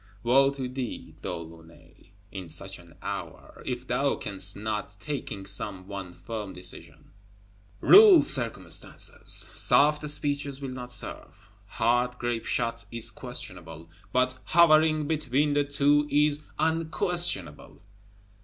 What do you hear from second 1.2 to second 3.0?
De Launay, in such an